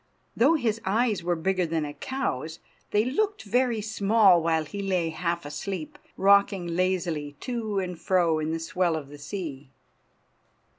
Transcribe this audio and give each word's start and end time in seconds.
Though 0.35 0.55
his 0.55 0.81
eyes 0.83 1.21
were 1.23 1.35
bigger 1.35 1.67
than 1.67 1.85
a 1.85 1.93
cow's 1.93 2.57
they 2.89 3.05
looked 3.05 3.43
very 3.43 3.81
small 3.81 4.41
while 4.41 4.65
he 4.65 4.81
lay, 4.81 5.09
half 5.09 5.45
asleep, 5.45 5.99
rocking 6.17 6.65
lazily 6.75 7.35
to 7.41 7.77
and 7.77 7.99
fro 8.01 8.39
in 8.39 8.51
the 8.51 8.57
swell 8.57 8.95
of 8.95 9.09
the 9.09 9.19
sea. 9.19 9.69